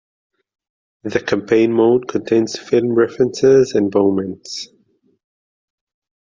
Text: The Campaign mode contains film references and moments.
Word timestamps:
The 1.03 1.19
Campaign 1.19 1.73
mode 1.73 2.07
contains 2.07 2.57
film 2.57 2.95
references 2.95 3.73
and 3.75 3.93
moments. 3.93 4.67